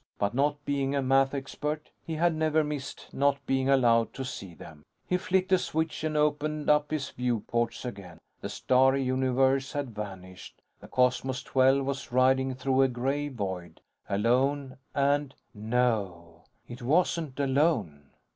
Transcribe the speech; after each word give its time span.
But 0.17 0.33
not 0.33 0.65
being 0.65 0.95
a 0.95 1.01
math 1.03 1.35
expert, 1.35 1.91
he 2.03 2.15
had 2.15 2.33
never 2.33 2.63
missed 2.63 3.09
not 3.13 3.37
being 3.45 3.69
allowed 3.69 4.15
to 4.15 4.25
see 4.25 4.55
them. 4.55 4.81
He 5.05 5.15
flicked 5.17 5.51
a 5.51 5.59
switch 5.59 6.03
and 6.03 6.17
opened 6.17 6.71
up 6.71 6.89
his 6.89 7.11
viewports 7.11 7.85
again. 7.85 8.17
The 8.39 8.49
starry 8.49 9.03
universe 9.03 9.73
had 9.73 9.93
vanished. 9.93 10.59
The 10.79 10.87
Cosmos 10.87 11.43
XII 11.43 11.81
was 11.81 12.11
riding 12.11 12.55
through 12.55 12.81
a 12.81 12.87
gray 12.87 13.27
void. 13.27 13.79
Alone 14.09 14.77
and 14.95 15.35
No, 15.53 16.45
it 16.67 16.81
wasn't 16.81 17.39
alone! 17.39 18.09